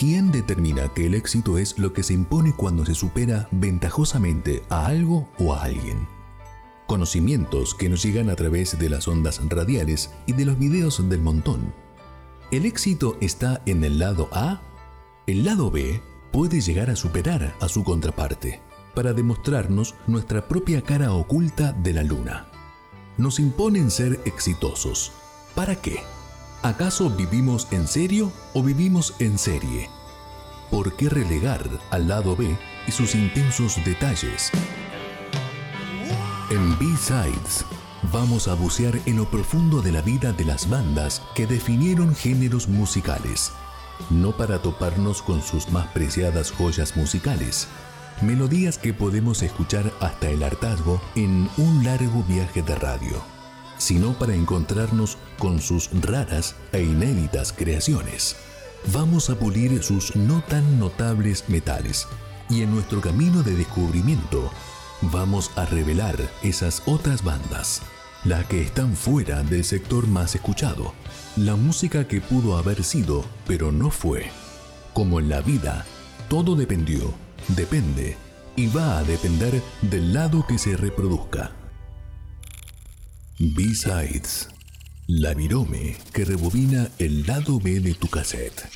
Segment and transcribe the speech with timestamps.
[0.00, 4.86] ¿Quién determina que el éxito es lo que se impone cuando se supera ventajosamente a
[4.86, 6.08] algo o a alguien?
[6.86, 11.20] Conocimientos que nos llegan a través de las ondas radiales y de los videos del
[11.20, 11.74] montón.
[12.50, 14.62] ¿El éxito está en el lado A?
[15.26, 16.00] El lado B
[16.32, 18.62] puede llegar a superar a su contraparte
[18.94, 22.48] para demostrarnos nuestra propia cara oculta de la luna.
[23.18, 25.12] Nos imponen ser exitosos.
[25.54, 26.00] ¿Para qué?
[26.62, 29.88] ¿Acaso vivimos en serio o vivimos en serie?
[30.70, 32.54] ¿Por qué relegar al lado B
[32.86, 34.50] y sus intensos detalles?
[36.50, 37.64] En B-Sides
[38.12, 42.68] vamos a bucear en lo profundo de la vida de las bandas que definieron géneros
[42.68, 43.52] musicales,
[44.10, 47.68] no para toparnos con sus más preciadas joyas musicales,
[48.20, 53.39] melodías que podemos escuchar hasta el hartazgo en un largo viaje de radio
[53.80, 58.36] sino para encontrarnos con sus raras e inéditas creaciones.
[58.92, 62.06] Vamos a pulir sus no tan notables metales
[62.50, 64.50] y en nuestro camino de descubrimiento
[65.00, 67.80] vamos a revelar esas otras bandas,
[68.24, 70.92] las que están fuera del sector más escuchado,
[71.36, 74.30] la música que pudo haber sido pero no fue.
[74.92, 75.86] Como en la vida,
[76.28, 77.14] todo dependió,
[77.48, 78.18] depende
[78.56, 81.52] y va a depender del lado que se reproduzca.
[83.42, 84.50] B-Sides,
[85.06, 88.68] la virome que rebobina el lado B de tu cassette.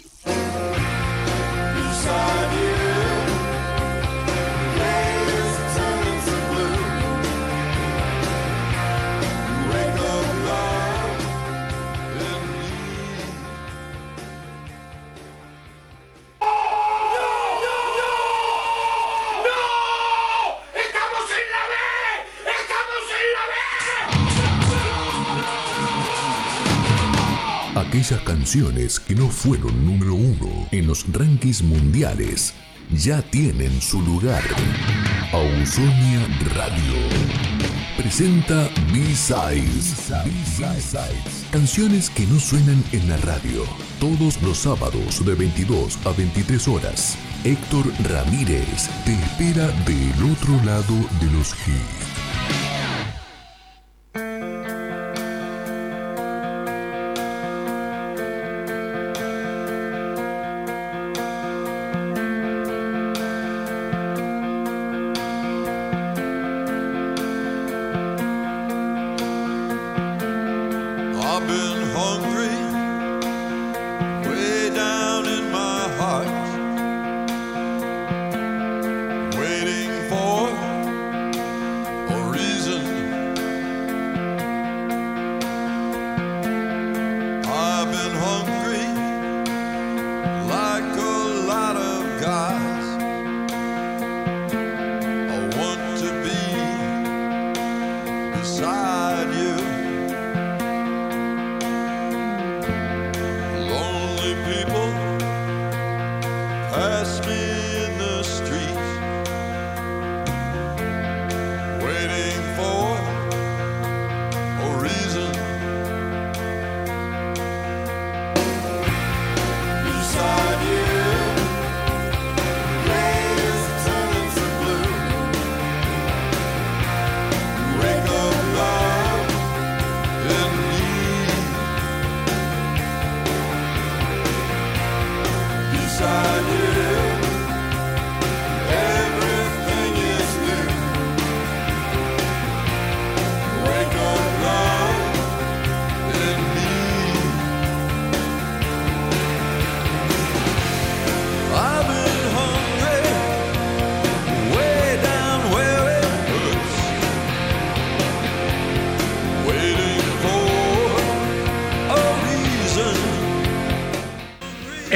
[27.94, 32.52] Aquellas canciones que no fueron número uno en los rankings mundiales
[32.90, 34.42] ya tienen su lugar.
[35.32, 36.94] Ausonia Radio
[37.96, 40.12] presenta B-Sides.
[41.52, 43.62] Canciones que no suenan en la radio.
[44.00, 47.16] Todos los sábados de 22 a 23 horas.
[47.44, 52.03] Héctor Ramírez te espera del otro lado de los hits.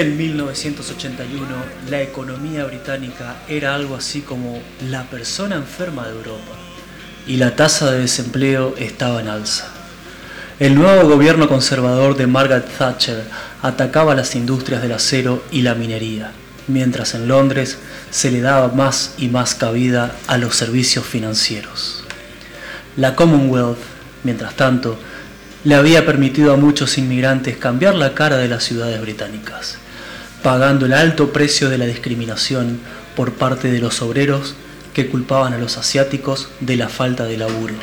[0.09, 1.47] En 1981,
[1.91, 4.59] la economía británica era algo así como
[4.89, 6.57] la persona enferma de Europa
[7.27, 9.69] y la tasa de desempleo estaba en alza.
[10.59, 13.23] El nuevo gobierno conservador de Margaret Thatcher
[13.61, 16.33] atacaba las industrias del acero y la minería,
[16.69, 17.77] mientras en Londres
[18.11, 22.03] se le daba más y más cabida a los servicios financieros.
[22.97, 23.77] La Commonwealth,
[24.25, 24.99] mientras tanto,
[25.65, 29.77] le había permitido a muchos inmigrantes cambiar la cara de las ciudades británicas
[30.43, 32.81] pagando el alto precio de la discriminación
[33.17, 34.55] por parte de los obreros
[34.95, 37.75] que culpaban a los asiáticos de la falta de laburo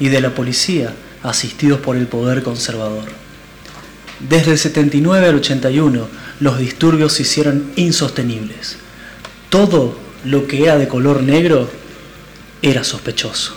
[0.00, 0.92] y de la policía
[1.22, 3.04] asistidos por el poder conservador.
[4.20, 6.08] Desde el 79 al 81,
[6.40, 8.76] los disturbios se hicieron insostenibles.
[9.48, 11.70] Todo lo que era de color negro
[12.62, 13.54] era sospechoso.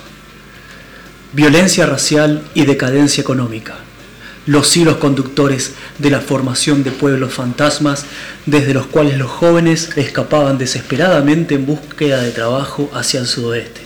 [1.32, 3.76] Violencia racial y decadencia económica.
[4.46, 8.06] Los hilos conductores de la formación de pueblos fantasmas
[8.44, 13.82] desde los cuales los jóvenes escapaban desesperadamente en búsqueda de trabajo hacia el sudoeste,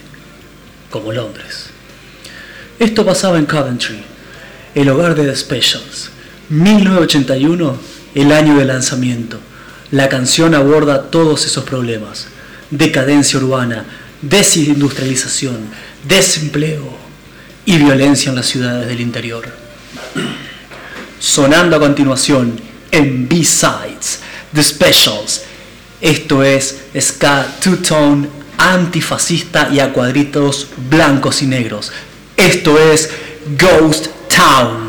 [0.90, 1.66] como Londres.
[2.78, 4.02] Esto pasaba en Coventry,
[4.74, 6.10] el hogar de The Specials.
[6.48, 7.78] 1981,
[8.14, 9.38] el año de lanzamiento.
[9.90, 12.28] La canción aborda todos esos problemas.
[12.70, 13.84] Decadencia urbana,
[14.22, 15.58] desindustrialización,
[16.06, 16.96] desempleo
[17.64, 19.46] y violencia en las ciudades del interior.
[21.18, 22.60] Sonando a continuación
[22.90, 24.20] en B-Sides,
[24.54, 25.42] The Specials.
[26.00, 28.28] Esto es ska two-tone,
[28.58, 31.90] antifascista y a cuadritos blancos y negros.
[32.36, 33.10] Esto es
[33.58, 34.85] Ghost Town.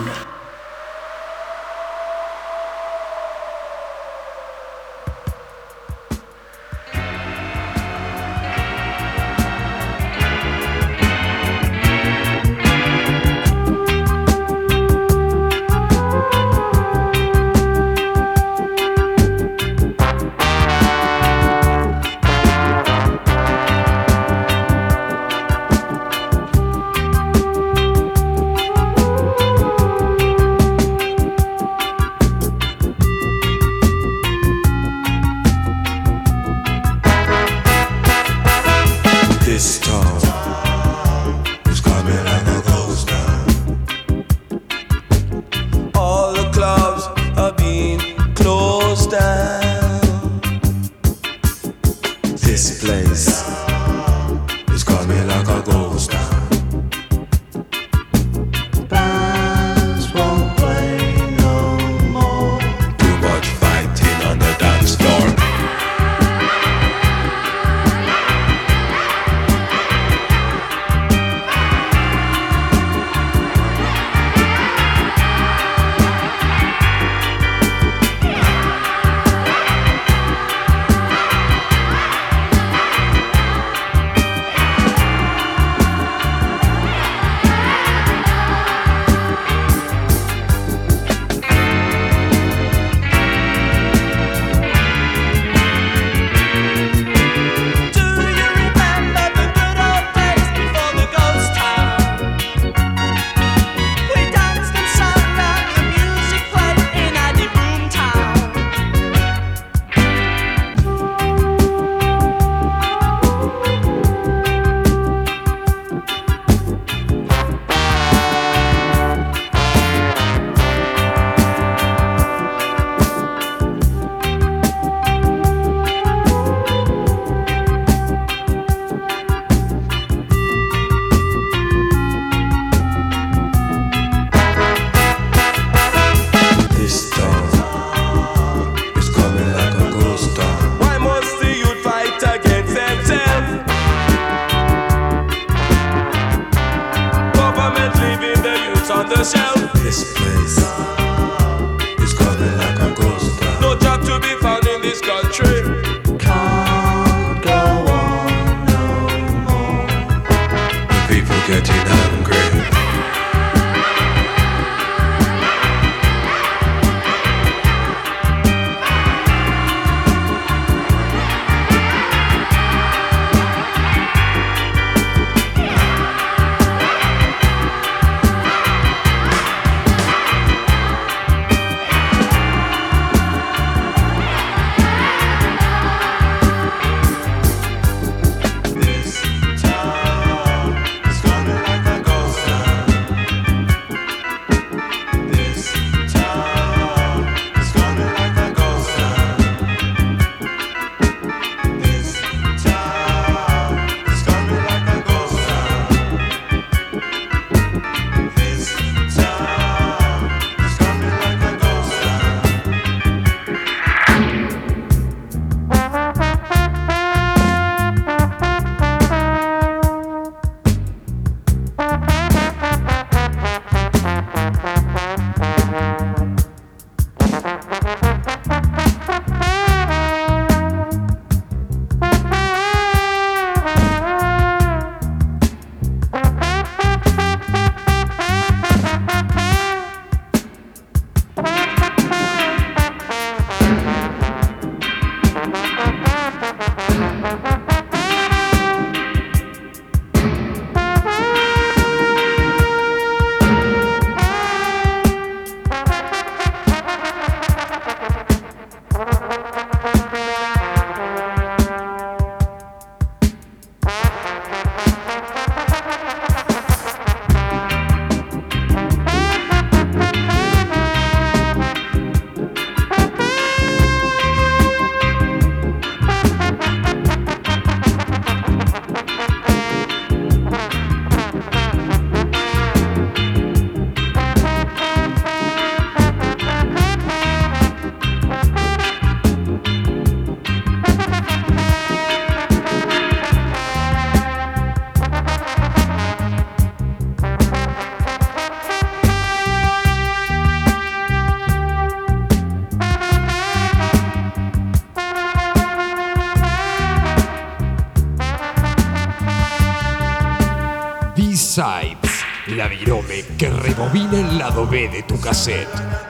[313.87, 316.06] Rebobina el lado B de tu cassette.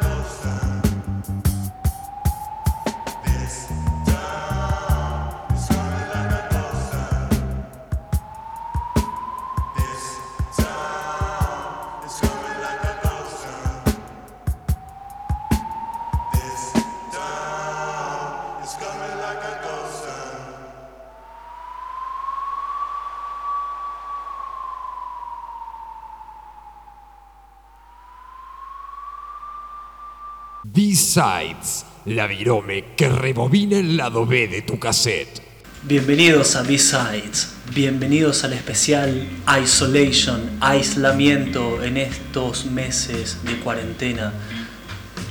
[31.18, 35.42] La virome que rebobina el lado B de tu cassette.
[35.82, 39.28] Bienvenidos a B-Sides, bienvenidos al especial
[39.64, 44.32] Isolation, aislamiento en estos meses de cuarentena.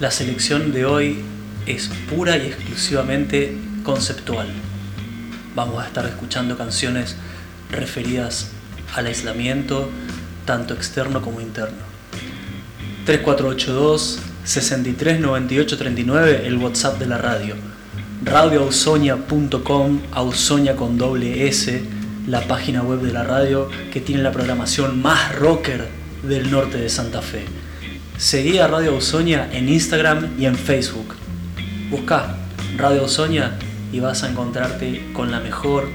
[0.00, 1.20] La selección de hoy
[1.66, 4.48] es pura y exclusivamente conceptual.
[5.54, 7.14] Vamos a estar escuchando canciones
[7.70, 8.50] referidas
[8.96, 9.88] al aislamiento,
[10.46, 11.84] tanto externo como interno.
[13.04, 17.56] 3482 63 98 39, el WhatsApp de la radio.
[18.24, 21.82] Radioausonia.com, Ausonia con doble S,
[22.28, 25.88] la página web de la radio que tiene la programación más rocker
[26.22, 27.44] del norte de Santa Fe.
[28.18, 31.16] Seguí a Radio Ausonia en Instagram y en Facebook.
[31.90, 32.36] Busca
[32.76, 33.58] Radio Ausonia
[33.92, 35.88] y vas a encontrarte con la mejor,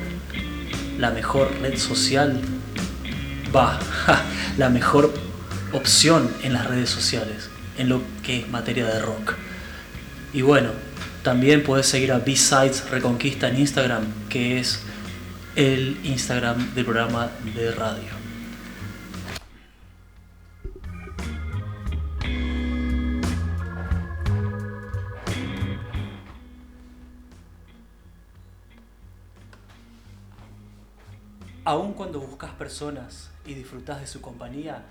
[1.00, 2.38] la mejor red social,
[3.56, 3.80] va,
[4.58, 5.14] la mejor
[5.72, 7.51] opción en las redes sociales
[7.82, 9.34] en lo que es materia de rock.
[10.34, 10.70] Y bueno,
[11.24, 14.84] también puedes seguir a B-Sides Reconquista en Instagram, que es
[15.56, 18.22] el Instagram del programa de radio.
[31.64, 34.84] Aun cuando buscas personas y disfrutas de su compañía,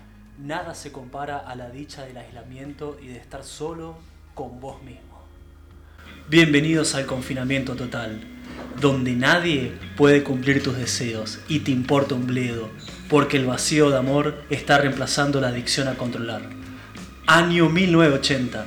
[0.43, 3.99] Nada se compara a la dicha del aislamiento y de estar solo
[4.33, 5.21] con vos mismo.
[6.29, 8.21] Bienvenidos al confinamiento total,
[8.79, 12.71] donde nadie puede cumplir tus deseos y te importa un bledo,
[13.07, 16.41] porque el vacío de amor está reemplazando la adicción a controlar.
[17.27, 18.65] Año 1980.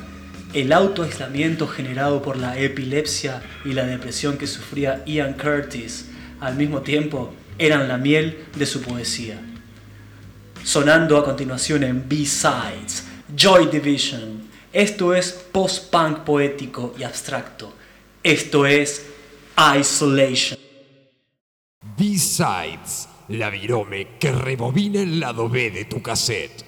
[0.52, 6.82] El autoaislamiento generado por la epilepsia y la depresión que sufría Ian Curtis al mismo
[6.82, 9.40] tiempo eran la miel de su poesía
[10.64, 13.04] sonando a continuación en B-Sides,
[13.36, 14.48] Joy Division.
[14.72, 17.72] Esto es post-punk poético y abstracto.
[18.22, 19.06] Esto es
[19.78, 20.58] Isolation.
[21.96, 26.63] B-Sides, la virome que rebobina el lado B de tu cassette.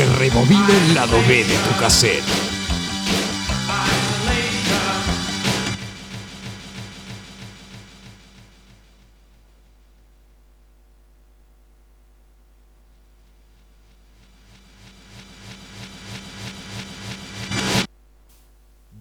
[0.00, 2.24] Que rebobina el lado B de tu cassette.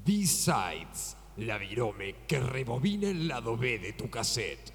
[0.05, 4.73] B-Sides, la virome que rebobina el lado B de tu cassette.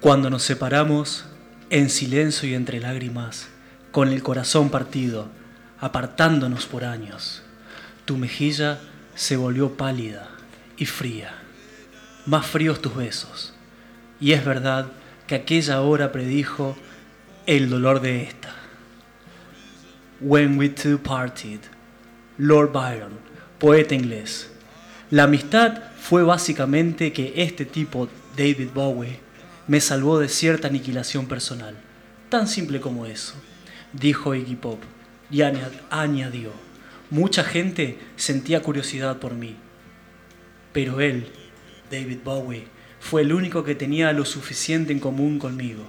[0.00, 1.24] Cuando nos separamos,
[1.68, 3.48] en silencio y entre lágrimas,
[3.90, 5.28] con el corazón partido,
[5.80, 7.42] apartándonos por años,
[8.04, 8.80] tu mejilla
[9.14, 10.28] se volvió pálida
[10.76, 11.32] y fría,
[12.26, 13.54] más fríos tus besos,
[14.20, 14.92] y es verdad
[15.26, 16.76] que aquella hora predijo
[17.46, 18.54] el dolor de esta.
[20.20, 21.60] When we two parted,
[22.38, 23.18] Lord Byron,
[23.58, 24.50] poeta inglés.
[25.10, 29.20] La amistad fue básicamente que este tipo, David Bowie,
[29.66, 31.76] me salvó de cierta aniquilación personal.
[32.28, 33.34] Tan simple como eso,
[33.92, 34.82] dijo Iggy Pop
[35.30, 36.52] y añadió,
[37.10, 39.56] mucha gente sentía curiosidad por mí,
[40.72, 41.28] pero él,
[41.90, 42.66] David Bowie,
[43.00, 45.84] fue el único que tenía lo suficiente en común conmigo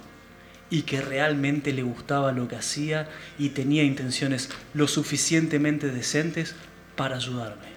[0.70, 3.08] y que realmente le gustaba lo que hacía
[3.38, 6.54] y tenía intenciones lo suficientemente decentes
[6.96, 7.68] para ayudarme.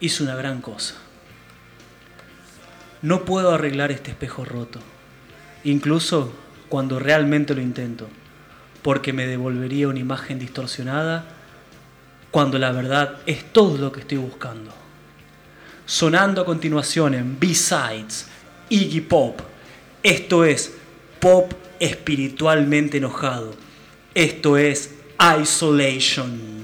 [0.00, 0.94] Hizo una gran cosa.
[3.02, 4.80] No puedo arreglar este espejo roto,
[5.62, 6.32] incluso
[6.70, 8.08] cuando realmente lo intento,
[8.84, 11.24] porque me devolvería una imagen distorsionada
[12.30, 14.70] cuando la verdad es todo lo que estoy buscando.
[15.86, 18.26] Sonando a continuación en B-Sides,
[18.68, 19.40] Iggy Pop,
[20.02, 20.74] esto es
[21.18, 23.54] pop espiritualmente enojado,
[24.12, 24.94] esto es
[25.40, 26.63] Isolation.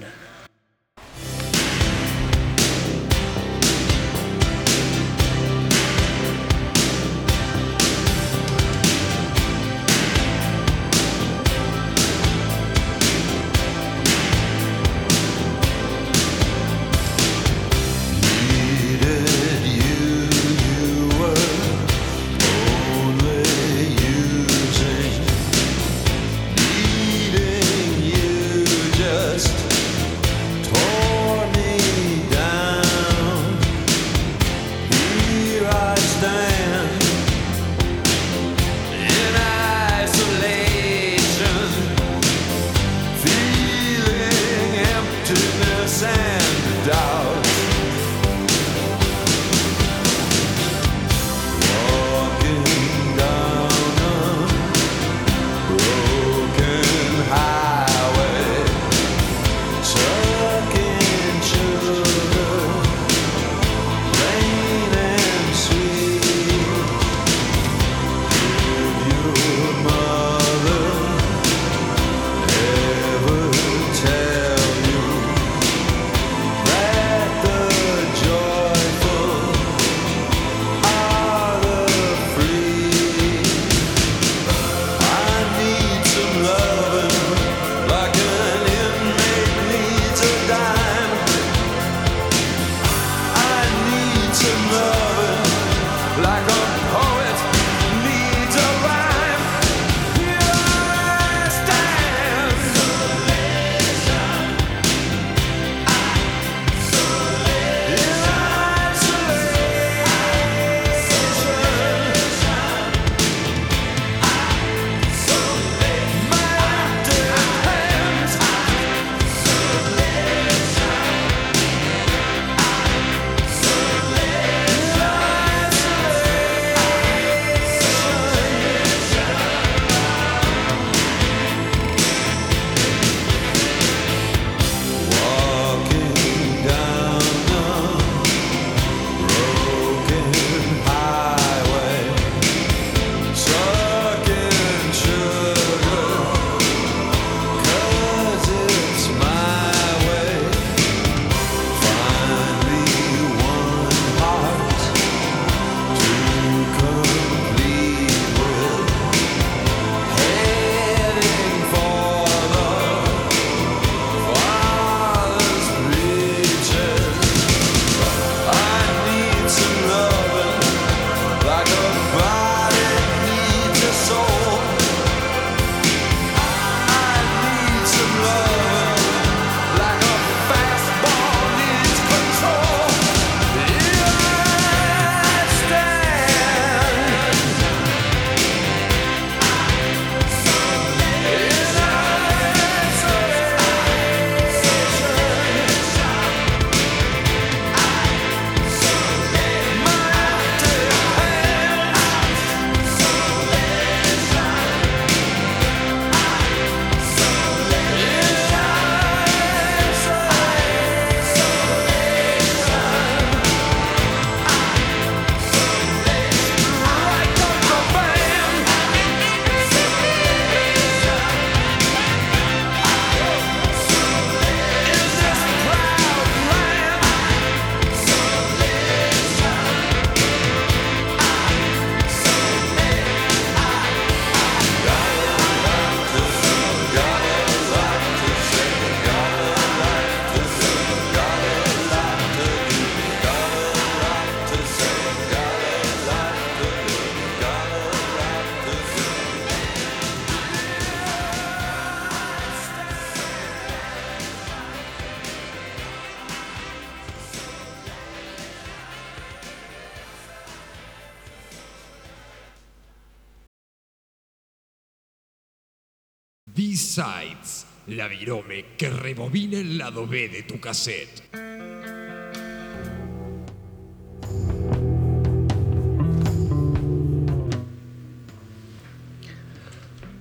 [268.77, 271.23] Que rebobina el lado B de tu cassette.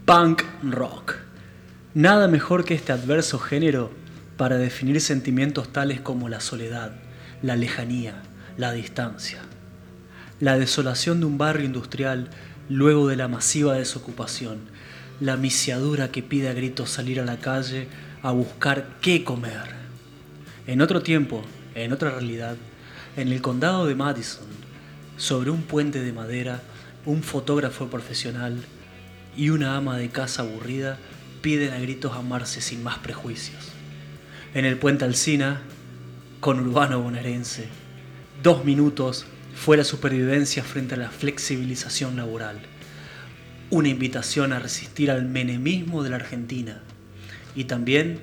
[0.05, 1.15] Punk rock.
[1.95, 3.91] Nada mejor que este adverso género
[4.37, 6.95] para definir sentimientos tales como la soledad,
[7.41, 8.21] la lejanía,
[8.57, 9.39] la distancia.
[10.39, 12.29] La desolación de un barrio industrial
[12.69, 14.59] luego de la masiva desocupación,
[15.19, 17.87] la misiadura que pide a gritos salir a la calle
[18.21, 19.75] a buscar qué comer.
[20.67, 21.43] En otro tiempo,
[21.75, 22.55] en otra realidad,
[23.17, 24.47] en el condado de Madison,
[25.17, 26.61] sobre un puente de madera,
[27.05, 28.57] un fotógrafo profesional
[29.35, 30.97] y una ama de casa aburrida
[31.41, 33.69] piden a gritos amarse sin más prejuicios.
[34.53, 35.61] En el puente Alcina,
[36.39, 37.67] con Urbano Bonaerense,
[38.41, 42.61] dos minutos fue la supervivencia frente a la flexibilización laboral.
[43.71, 46.81] Una invitación a resistir al menemismo de la Argentina
[47.55, 48.19] y también,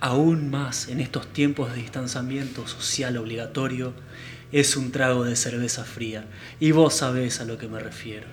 [0.00, 3.92] aún más en estos tiempos de distanciamiento social obligatorio,
[4.52, 6.24] es un trago de cerveza fría
[6.60, 8.26] y vos sabés a lo que me refiero.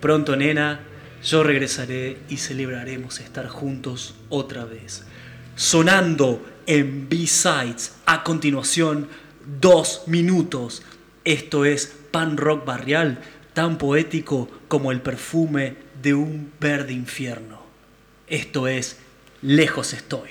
[0.00, 0.80] Pronto, nena,
[1.24, 5.04] yo regresaré y celebraremos estar juntos otra vez.
[5.54, 9.08] Sonando en B-Sides a continuación,
[9.60, 10.82] dos minutos.
[11.24, 13.18] Esto es pan rock barrial,
[13.56, 17.62] tan poético como el perfume de un verde infierno.
[18.26, 18.98] Esto es
[19.40, 20.28] Lejos estoy.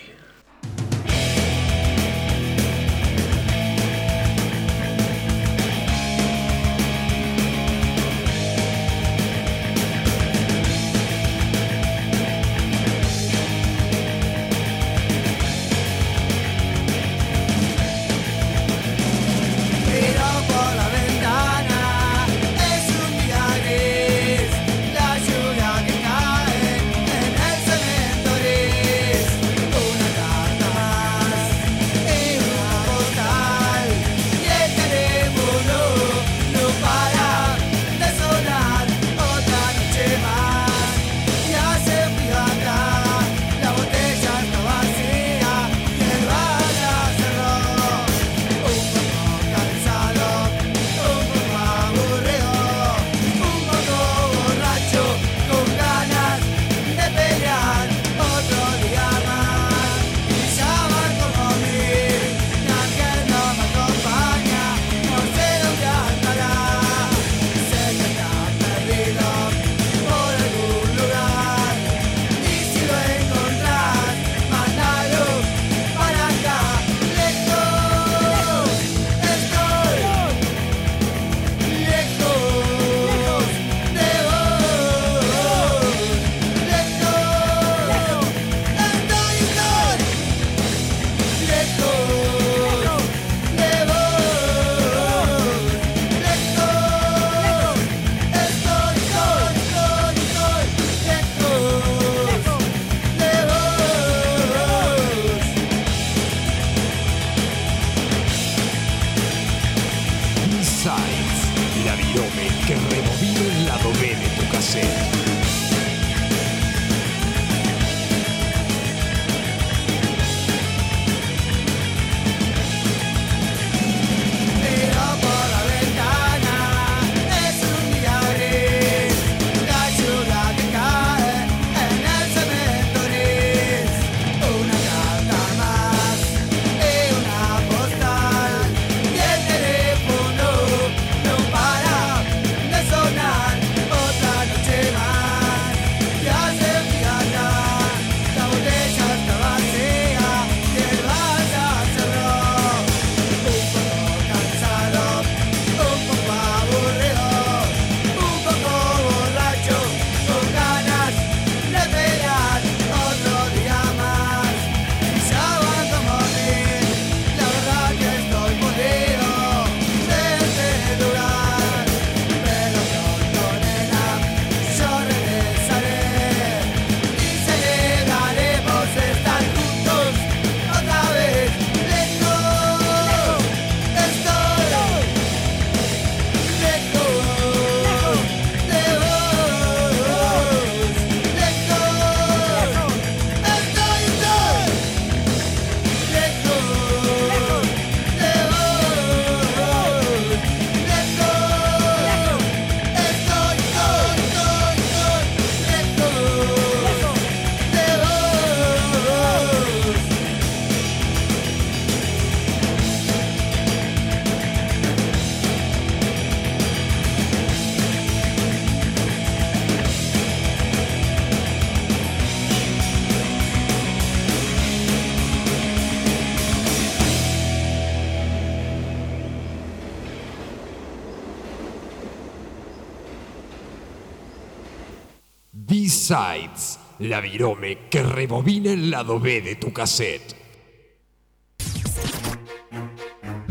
[236.07, 240.35] B-Sides, la virome que rebobina el lado B de tu cassette.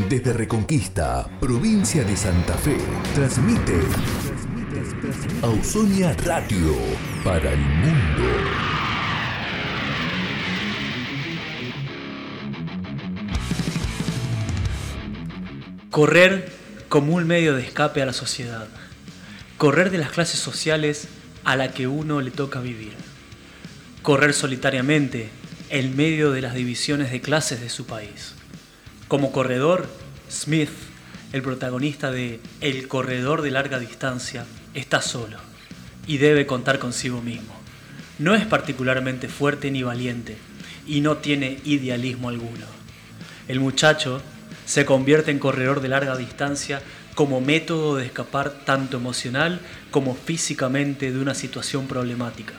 [0.09, 2.77] Desde Reconquista, provincia de Santa Fe,
[3.13, 3.81] transmite
[5.43, 6.77] Ausonia Radio
[7.25, 8.25] para el mundo.
[15.91, 16.53] Correr
[16.89, 18.69] como un medio de escape a la sociedad.
[19.59, 21.09] Correr de las clases sociales
[21.45, 22.95] a la que uno le toca vivir.
[24.03, 25.29] Correr solitariamente
[25.71, 28.35] en medio de las divisiones de clases de su país.
[29.09, 29.89] Como corredor,
[30.31, 30.71] Smith,
[31.33, 35.39] el protagonista de El corredor de larga distancia, está solo
[36.07, 37.55] y debe contar consigo mismo.
[38.19, 40.37] No es particularmente fuerte ni valiente
[40.87, 42.67] y no tiene idealismo alguno.
[43.49, 44.23] El muchacho
[44.67, 46.81] se convierte en corredor de larga distancia
[47.15, 52.55] como método de escapar tanto emocional como físicamente de una situación problemática.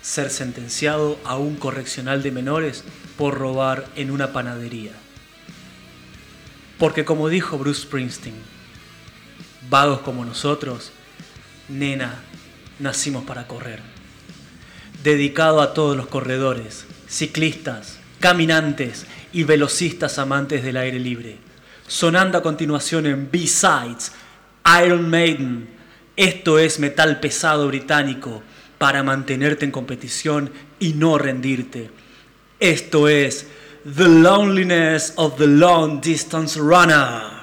[0.00, 2.84] Ser sentenciado a un correccional de menores
[3.16, 4.92] por robar en una panadería.
[6.78, 8.34] Porque como dijo Bruce Springsteen,
[9.70, 10.92] vagos como nosotros,
[11.68, 12.22] nena,
[12.78, 13.80] nacimos para correr.
[15.02, 21.43] Dedicado a todos los corredores, ciclistas, caminantes y velocistas amantes del aire libre.
[21.86, 24.12] Sonando a continuación en B-Sides,
[24.84, 25.68] Iron Maiden.
[26.16, 28.42] Esto es metal pesado británico
[28.78, 31.90] para mantenerte en competición y no rendirte.
[32.58, 33.46] Esto es
[33.84, 37.33] The Loneliness of the Long Distance Runner.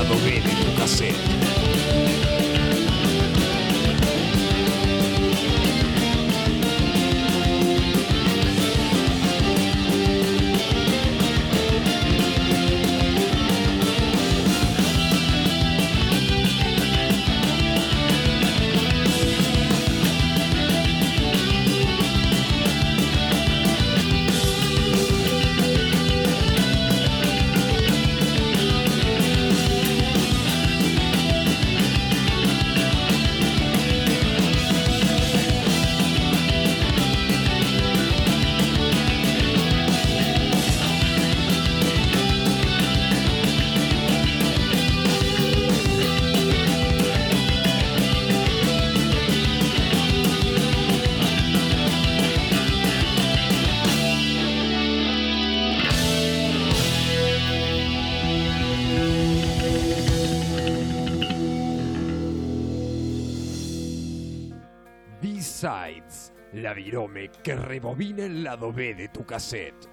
[0.00, 1.69] Miserável Game do
[66.74, 69.88] la que rebobina el lado B de tu cassette.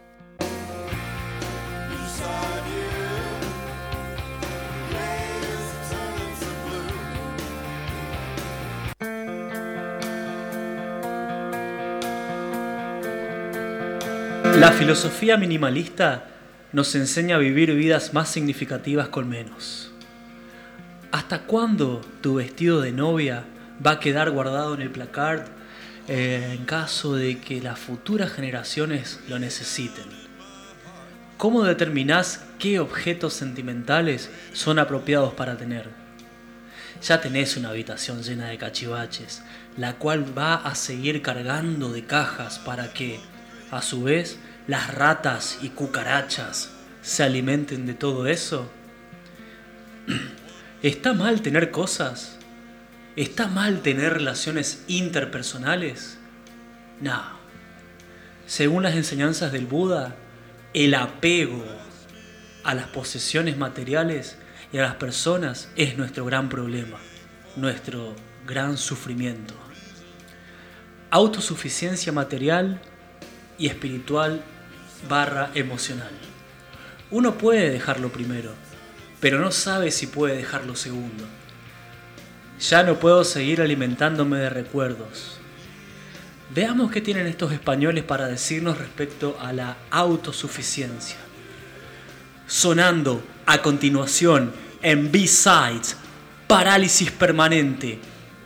[14.56, 16.28] La filosofía minimalista
[16.74, 19.92] nos enseña a vivir vidas más significativas con menos.
[21.12, 23.46] ¿Hasta cuándo tu vestido de novia
[23.84, 25.58] va a quedar guardado en el placard
[26.08, 30.06] eh, en caso de que las futuras generaciones lo necesiten?
[31.38, 35.90] ¿Cómo determinás qué objetos sentimentales son apropiados para tener?
[37.02, 39.44] Ya tenés una habitación llena de cachivaches,
[39.78, 43.20] la cual va a seguir cargando de cajas para que,
[43.70, 46.72] a su vez, las ratas y cucarachas
[47.04, 48.72] se alimenten de todo eso?
[50.82, 52.37] ¿Está mal tener cosas?
[53.18, 56.20] ¿Está mal tener relaciones interpersonales?
[57.02, 57.20] No.
[58.46, 60.16] Según las enseñanzas del Buda,
[60.76, 61.66] el apego
[62.64, 64.38] a las posesiones materiales
[64.72, 67.00] y a las personas es nuestro gran problema,
[67.56, 68.14] nuestro
[68.46, 69.56] gran sufrimiento.
[71.10, 72.80] Autosuficiencia material
[73.58, 74.44] y espiritual
[75.10, 76.12] barra emocional.
[77.10, 78.54] Uno puede dejarlo primero,
[79.20, 81.26] pero no sabe si puede dejarlo segundo.
[82.60, 85.38] Ya no puedo seguir alimentándome de recuerdos.
[86.54, 91.18] Veamos qué tienen estos españoles para decirnos respecto a la autosuficiencia.
[92.48, 95.98] Sonando a continuación en B-Sides,
[96.48, 98.00] Parálisis Permanente.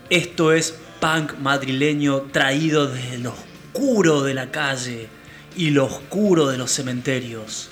[0.10, 5.08] Esto es punk madrileño traído desde lo oscuro de la calle
[5.56, 7.70] y lo oscuro de los cementerios.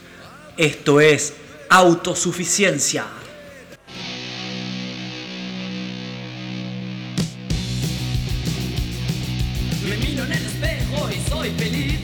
[0.56, 1.34] Esto es
[1.70, 3.06] autosuficiencia.
[9.90, 12.00] Me miro en el espejo y soy feliz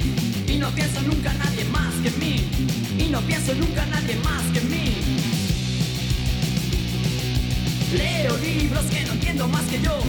[0.48, 2.50] y no pienso nunca en nadie más que mí
[2.98, 4.98] y no pienso nunca en nadie más que en mí.
[7.96, 10.00] Leo libros que no entiendo más que yo,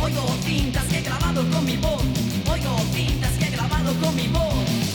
[0.00, 2.04] oigo cintas que he grabado con mi voz,
[2.52, 4.93] oigo cintas que he grabado con mi voz.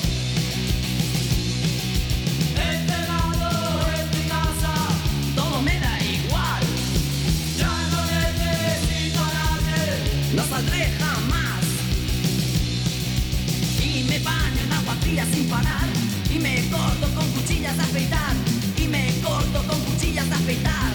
[15.17, 15.87] Sin parar.
[16.29, 18.35] Y me corto con cuchillas de afeitar.
[18.77, 20.93] Y me corto con cuchillas de afeitar.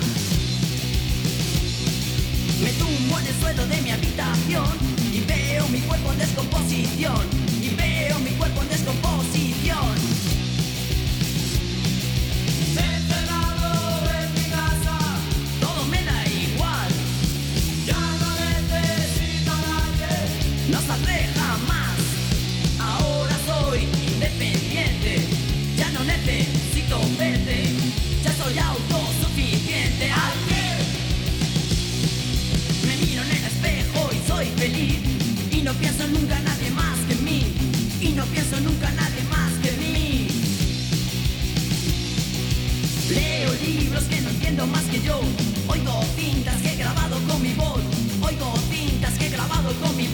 [2.62, 4.70] Me tumbo en el suelo de mi habitación.
[5.12, 7.26] Y veo mi cuerpo en descomposición.
[7.60, 10.13] Y veo mi cuerpo en descomposición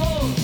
[0.01, 0.40] grabado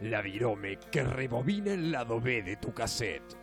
[0.00, 3.36] la virome que rebobina el lado B de tu cassette.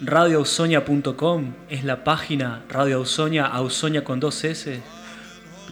[0.00, 4.80] radioausonia.com es la página Radio Ausonia, Ausonia con dos S,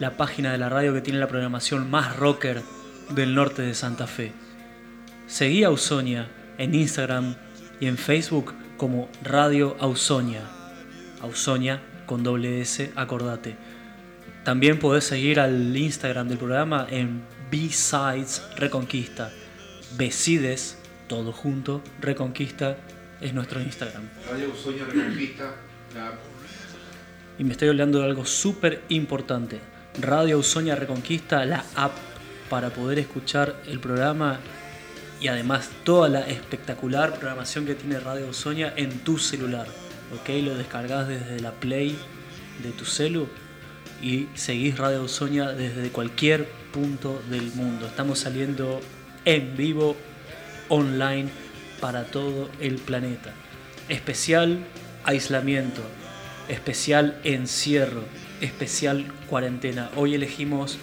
[0.01, 2.61] la página de la radio que tiene la programación más rocker
[3.11, 4.33] del norte de Santa Fe.
[5.29, 6.29] Seguí Ausonia
[6.59, 7.37] en Instagram
[7.79, 10.43] y en Facebook como Radio Ausonia.
[11.21, 13.55] Ausonia con doble S, acordate.
[14.43, 19.31] También podés seguir al Instagram del programa en B-Sides Reconquista.
[19.97, 20.77] Besides,
[21.09, 22.77] todo junto, Reconquista
[23.21, 24.09] es nuestro Instagram.
[24.31, 25.55] Radio Sueño Reconquista,
[25.95, 26.13] la
[27.39, 29.61] Y me estoy hablando de algo súper importante.
[30.01, 31.93] Radio Ausonia Reconquista, la app
[32.51, 34.39] para poder escuchar el programa
[35.21, 39.67] y además toda la espectacular programación que tiene Radio Ausonia en tu celular.
[40.15, 40.29] ¿Ok?
[40.45, 41.99] Lo descargas desde la Play
[42.63, 43.29] de tu celu
[44.03, 47.87] y seguís Radio Ausonia desde cualquier punto del mundo.
[47.87, 48.81] Estamos saliendo
[49.25, 49.97] en vivo,
[50.69, 51.29] online,
[51.81, 53.33] para todo el planeta.
[53.89, 54.65] Especial
[55.05, 55.81] aislamiento,
[56.49, 58.05] especial encierro,
[58.41, 59.91] especial cuarentena.
[59.97, 60.79] Hoy elegimos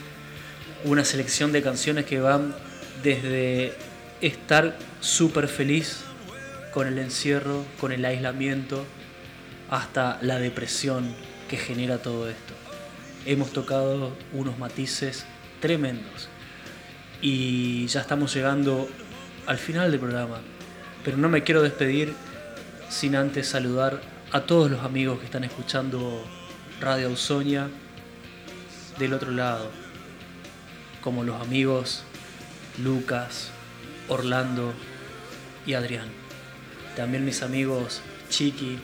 [0.83, 2.55] una selección de canciones que van
[3.03, 3.73] desde
[4.21, 6.01] estar súper feliz
[6.73, 8.83] con el encierro, con el aislamiento,
[9.69, 11.15] hasta la depresión
[11.49, 12.54] que genera todo esto.
[13.25, 15.25] Hemos tocado unos matices
[15.59, 16.29] tremendos
[17.21, 18.87] y ya estamos llegando
[19.47, 20.41] al final del programa,
[21.03, 22.13] pero no me quiero despedir
[22.89, 23.99] sin antes saludar
[24.31, 26.23] a todos los amigos que están escuchando
[26.79, 27.67] Radio Ausonia
[28.99, 29.71] del otro lado,
[31.01, 32.03] como los amigos
[32.83, 33.49] Lucas,
[34.07, 34.73] Orlando
[35.65, 36.09] y Adrián.
[36.95, 38.77] También mis amigos Chiqui,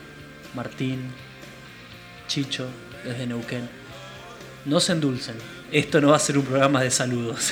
[0.55, 1.11] Martín,
[2.27, 2.67] Chicho,
[3.03, 3.80] desde Neuquén.
[4.63, 5.35] No se endulcen,
[5.71, 7.51] esto no va a ser un programa de saludos.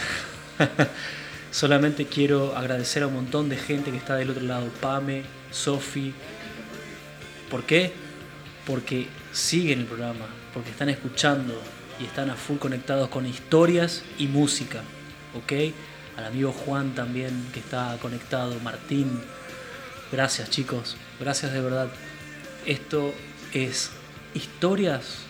[1.52, 6.14] Solamente quiero agradecer a un montón de gente que está del otro lado, Pame, Sofi.
[7.50, 7.92] ¿Por qué?
[8.68, 11.60] Porque siguen el programa, porque están escuchando
[12.00, 14.82] y están a full conectados con historias y música.
[15.36, 15.74] ¿Ok?
[16.16, 19.20] Al amigo Juan también que está conectado, Martín.
[20.12, 21.90] Gracias chicos, gracias de verdad.
[22.68, 23.16] Esto
[23.52, 23.90] es
[24.36, 25.22] historias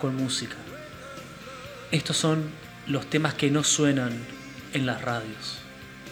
[0.00, 0.56] con música.
[1.92, 2.50] Estos son
[2.86, 4.12] los temas que no suenan
[4.74, 5.58] en las radios.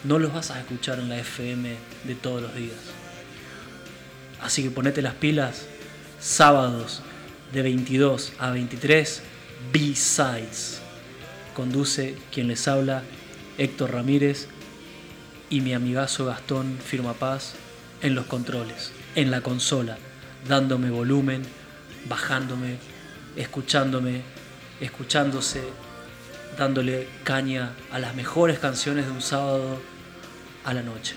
[0.03, 2.77] No los vas a escuchar en la FM de todos los días.
[4.41, 5.67] Así que ponete las pilas.
[6.21, 7.03] Sábados
[7.53, 9.23] de 22 a 23,
[9.73, 10.81] B-Sides.
[11.55, 13.05] Conduce quien les habla,
[13.57, 14.49] Héctor Ramírez
[15.49, 17.55] y mi amigazo Gastón Firma Paz
[18.03, 19.97] en los controles, en la consola,
[20.49, 21.43] dándome volumen,
[22.09, 22.79] bajándome,
[23.37, 24.23] escuchándome,
[24.81, 25.63] escuchándose,
[26.57, 29.81] dándole caña a las mejores canciones de un sábado
[30.65, 31.15] a la noche.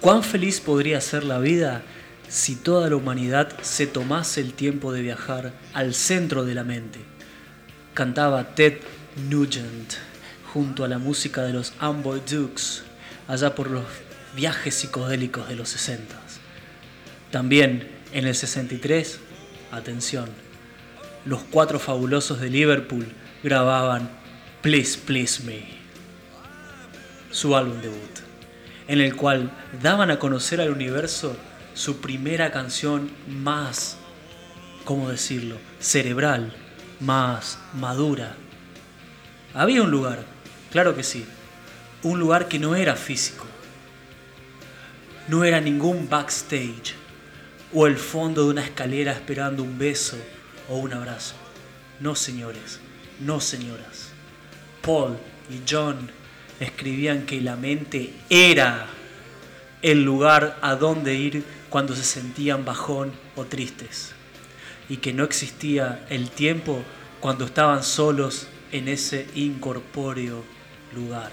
[0.00, 1.82] ¿Cuán feliz podría ser la vida
[2.28, 7.17] si toda la humanidad se tomase el tiempo de viajar al centro de la mente?
[7.98, 8.74] Cantaba Ted
[9.28, 9.94] Nugent
[10.54, 12.84] junto a la música de los Amboy Dukes
[13.26, 13.82] allá por los
[14.36, 16.14] viajes psicodélicos de los 60.
[17.32, 19.18] También en el 63,
[19.72, 20.30] atención,
[21.24, 23.08] los cuatro fabulosos de Liverpool
[23.42, 24.08] grababan
[24.62, 25.64] Please Please Me,
[27.32, 28.20] su álbum debut,
[28.86, 29.50] en el cual
[29.82, 31.36] daban a conocer al universo
[31.74, 33.96] su primera canción más,
[34.84, 36.52] ¿cómo decirlo?, cerebral,
[37.00, 38.34] más madura.
[39.54, 40.24] Había un lugar,
[40.70, 41.24] claro que sí,
[42.02, 43.46] un lugar que no era físico,
[45.28, 46.94] no era ningún backstage
[47.72, 50.16] o el fondo de una escalera esperando un beso
[50.68, 51.34] o un abrazo.
[52.00, 52.80] No, señores,
[53.20, 54.10] no, señoras.
[54.82, 55.16] Paul
[55.50, 56.10] y John
[56.60, 58.86] escribían que la mente era
[59.82, 64.14] el lugar a donde ir cuando se sentían bajón o tristes
[64.88, 66.82] y que no existía el tiempo
[67.20, 70.44] cuando estaban solos en ese incorpóreo
[70.94, 71.30] lugar.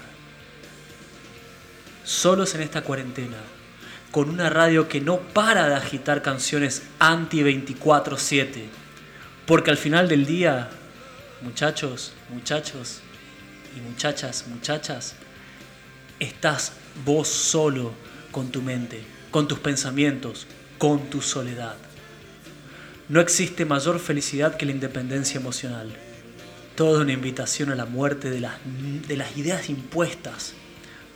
[2.04, 3.38] Solos en esta cuarentena,
[4.10, 8.68] con una radio que no para de agitar canciones anti 24/7,
[9.46, 10.70] porque al final del día,
[11.42, 13.00] muchachos, muchachos
[13.76, 15.16] y muchachas, muchachas,
[16.20, 16.72] estás
[17.04, 17.92] vos solo
[18.30, 20.46] con tu mente, con tus pensamientos,
[20.78, 21.76] con tu soledad.
[23.08, 25.94] No existe mayor felicidad que la independencia emocional.
[26.74, 28.56] Toda una invitación a la muerte de las,
[29.06, 30.54] de las ideas impuestas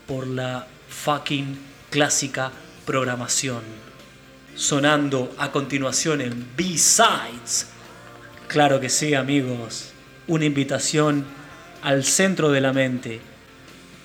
[0.07, 1.59] por la fucking
[1.91, 2.53] clásica
[2.87, 3.63] programación.
[4.55, 7.67] Sonando a continuación en B-Sides.
[8.47, 9.91] Claro que sí, amigos.
[10.29, 11.25] Una invitación
[11.83, 13.21] al centro de la mente.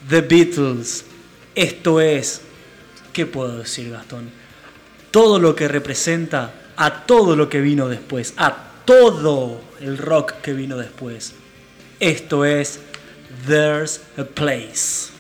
[0.10, 1.06] The Beatles.
[1.54, 2.42] Esto es,
[3.14, 4.32] ¿qué puedo decir, Gastón?
[5.12, 8.56] Todo lo que representa a todo lo que vino después, a
[8.86, 11.34] todo el rock que vino después.
[12.00, 12.80] Esto es
[13.48, 15.15] There's a Place.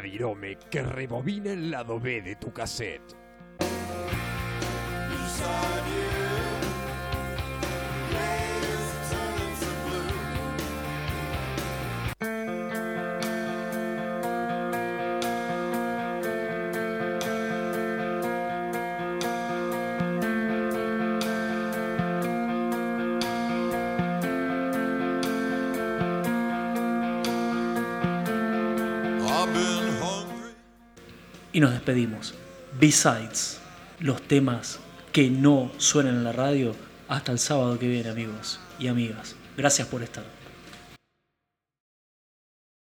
[0.00, 3.25] la que rebobina el lado B de tu cassette.
[31.56, 32.34] y nos despedimos.
[32.78, 33.60] Besides
[33.98, 34.78] los temas
[35.10, 36.76] que no suenan en la radio,
[37.08, 39.36] hasta el sábado que viene amigos y amigas.
[39.56, 40.35] Gracias por estar.